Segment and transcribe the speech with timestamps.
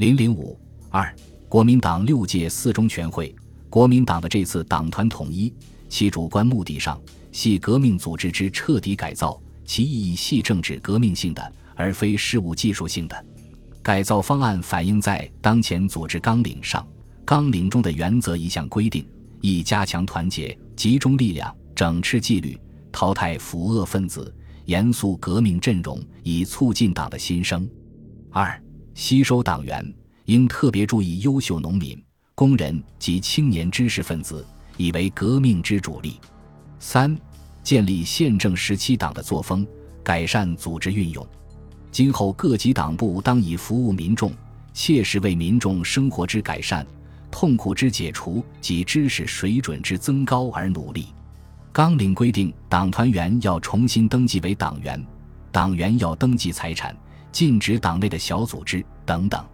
[0.00, 0.58] 零零五
[0.88, 1.14] 二，
[1.46, 3.36] 国民党六届四中全会，
[3.68, 5.52] 国民党的这次党团统一，
[5.90, 6.98] 其主观目的上
[7.32, 13.26] 系革命组织之彻底改造，其意义系政治革命性的，而非事务技术性的。
[13.82, 16.88] 改造方案反映在当前组织纲领上，
[17.22, 19.06] 纲领中的原则一项规定：
[19.42, 22.58] 一、加强团结，集中力量，整治纪律，
[22.90, 27.68] 淘汰腐恶分子，严肃革命阵容，以促进党的新生；
[28.30, 28.58] 二、
[29.00, 29.82] 吸收党员，
[30.26, 31.98] 应特别注意优秀农民、
[32.34, 36.20] 工人及青年知识分子，以为革命之主力。
[36.78, 37.18] 三、
[37.62, 39.66] 建立宪政时期党的作风，
[40.04, 41.26] 改善组织运用。
[41.90, 44.34] 今后各级党部当以服务民众、
[44.74, 46.86] 切实为民众生活之改善、
[47.30, 51.06] 痛苦之解除及知识水准之增高而努力。
[51.72, 55.02] 纲领规定，党团员要重新登记为党员，
[55.50, 56.94] 党员要登记财产。
[57.32, 59.44] 禁止党内的小组织等等，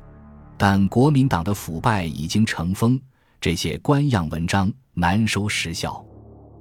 [0.57, 3.01] 但国民党的腐败已经成风，
[3.41, 6.05] 这些官样文章难收实效。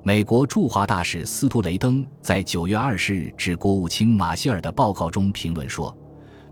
[0.03, 5.95] 美国驻华大使斯图雷登在九月二十日致国务卿马歇尔的报告中评论说：“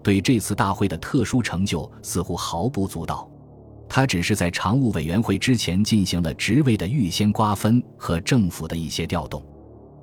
[0.02, 3.30] 对这次大会的特殊成就似乎毫不足道，
[3.88, 9.46] 他只是在常务委员会之前进行了职位的预先瓜分和政府的一些调动。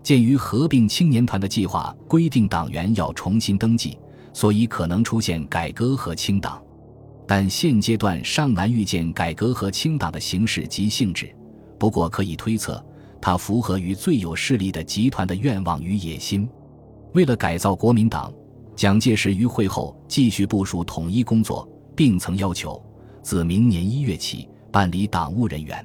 [0.02, 3.98] 鉴于合并青年团的计划规定党员要重新登记。”
[4.32, 6.62] 所以可能出现改革和清党，
[7.26, 11.34] 但现阶段尚难预见改革和清党的形式及性质。
[11.78, 12.84] 不过可以推测，
[13.20, 16.48] 它符合于最有势力的集团的愿望与野心。
[17.12, 18.32] 为了改造国民党，
[18.76, 22.82] 蒋介石于会后继续部署统一工作，并曾要求
[23.22, 25.84] 自明年一月起办理党务人员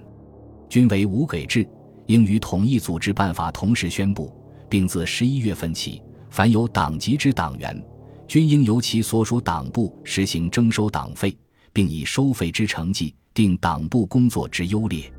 [0.69, 1.67] 均为无给制，
[2.05, 4.31] 应与统一组织办法同时宣布，
[4.69, 7.83] 并自十一月份起，凡有党籍之党员。
[8.27, 11.37] 均应由其所属党部实行征收党费，
[11.71, 15.11] 并以收费之成绩定党部工作之优劣，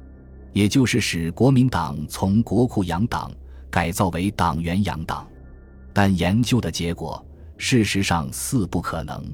[0.53, 3.31] 也就是使国民党从国库养党
[3.71, 5.27] 改造为党员养党。
[5.93, 7.25] 但研究的结果，
[7.57, 9.25] 事实上似不可能，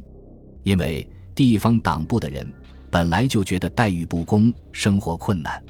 [0.62, 2.46] 因为地方党部的人
[2.90, 5.62] 本来就觉得待遇不公，生活困难。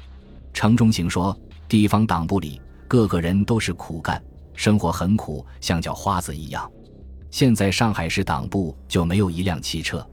[0.53, 1.35] 程中行说，
[1.67, 4.21] 地方党部里个个人都是苦干，
[4.53, 6.69] 生活很苦，像叫花子一样。
[7.33, 10.07] 现在上海市党部就没有一辆汽车，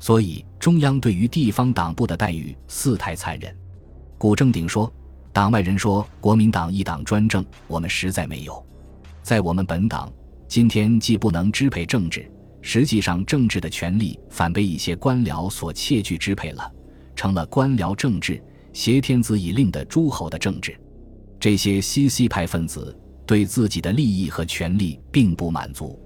[0.00, 3.54] 所以中央对于地方党部的待遇似太残忍。
[4.16, 4.90] 古正鼎说
[5.30, 8.64] ：“党外人说国民党一党专政，我们实在没有。
[9.22, 10.10] 在我们本党，
[10.48, 12.32] 今天既不能支配政治，
[12.62, 16.72] 实际上政治的权力反被一些官僚所窃据支配了，
[17.14, 18.42] 成了官僚政治、
[18.72, 20.74] 挟天子以令的诸侯的政治。
[21.38, 26.00] 这些西西派分子对自己的利益和权力并不满足。”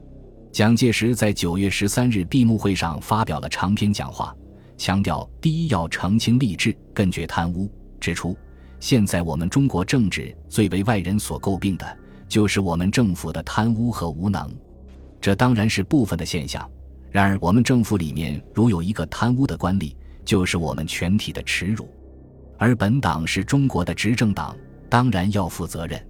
[0.58, 4.34] 蒋介石在九月十三日闭幕会上发表了长篇讲话，
[4.76, 7.70] 强调第一要澄清吏治，根绝贪污，
[8.00, 8.36] 指出
[8.80, 14.52] 现在我们中国政治最为外人所诟病的，就是我们政府的贪污和无能。
[15.20, 16.68] 这当然是部分的现象，
[17.12, 21.88] 然而我们政府里面如有一个贪污的官吏，就是我们全体的耻辱。
[22.58, 24.56] 而本党是中国的执政党，
[24.91, 26.04] 当然要负责任。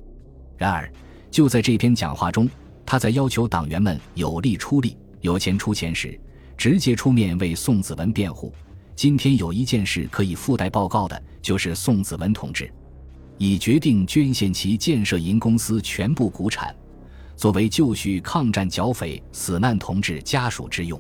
[0.57, 0.91] 然而
[1.31, 2.49] 就在这篇讲话中。
[2.91, 6.19] 他在要求党员们有力出力、有钱出钱时，
[6.57, 8.51] 直接出面为宋子文辩护。
[8.97, 12.73] 今天有一件事可以附带报告的，就是宋子文同志
[13.37, 16.75] 已决定捐献其建设银公司全部股产，
[17.37, 20.99] 作为就绪抗战剿匪死难同志家属之用。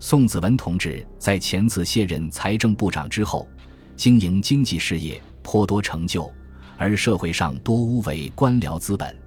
[0.00, 3.46] 宋子文同志在前次卸任财政部长之后，
[3.94, 6.28] 经营经济事业颇多成就，
[6.76, 9.21] 而社会上多污为官僚资本。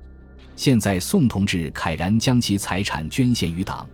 [0.55, 3.87] 现在宋同志慨然将其财产捐献于党，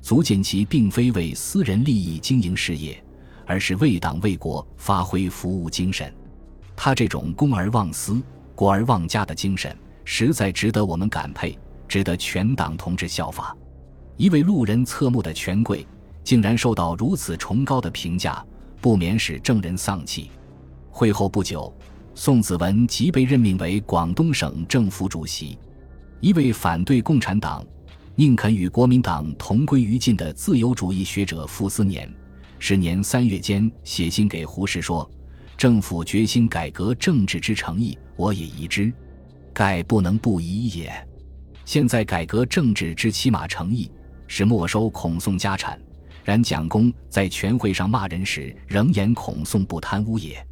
[0.00, 3.02] 足见其并非为私人利益经营事业，
[3.46, 6.12] 而是为党为国发挥服务精神。
[6.76, 8.22] 他这种公而忘私、
[8.54, 11.58] 国而忘家的精神，实在值得我们感佩，
[11.88, 13.56] 值得全党同志效法。
[14.16, 15.86] 一位路人侧目的权贵，
[16.22, 18.44] 竟然受到如此崇高的评价，
[18.80, 20.30] 不免使正人丧气。
[20.90, 21.72] 会后不久，
[22.14, 25.58] 宋子文即被任命为广东省政府主席。
[26.24, 27.62] 一位反对共产党、
[28.14, 32.10] 宁肯与国民党同归于尽的自由主义学者傅斯年，
[32.58, 35.06] 是年三月间写信给胡适说
[35.54, 38.90] ：“政府决心改革政治之诚意，我也疑之，
[39.52, 40.90] 盖不能不疑也。
[41.66, 43.90] 现在改革政治之起码诚意，
[44.26, 45.78] 是没收孔宋家产。
[46.24, 50.42] 然蒋公在全会上骂人时，仍言孔宋不贪污也。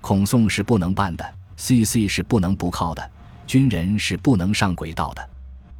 [0.00, 3.10] 孔宋是不能办的，CC 是不能不靠的。”
[3.50, 5.30] 军人是不能上轨道的。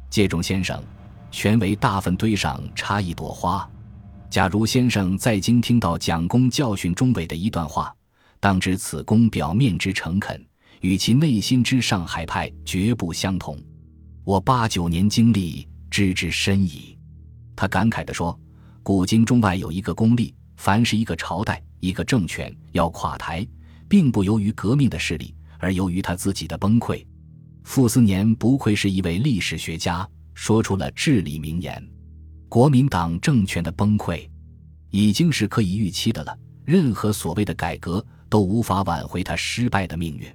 [0.09, 0.83] 介仲先生，
[1.31, 3.65] 全为大粪堆上插一朵花。
[4.29, 7.95] 假如先生在京听到蒋公教训钟伟的一段话，
[8.41, 10.45] 当知此公表面之诚恳，
[10.81, 13.57] 与其内心之上海派绝不相同。
[14.25, 16.97] 我八九年经历，知之深矣。
[17.55, 18.37] 他感慨地说
[18.83, 23.47] ：“古今中外有一个公例，凡是一个朝代、一个政权要垮台，
[23.87, 27.01] 并不由于革命的势力，而由于他自己的崩溃。”
[27.63, 31.81] 傅斯年不愧是一位历史学家，说出了至理名言。
[32.49, 34.27] 国民党政权的崩溃，
[34.89, 36.37] 已经是可以预期的了。
[36.65, 40.27] 任何所谓的改革都无法挽回他失败的命运。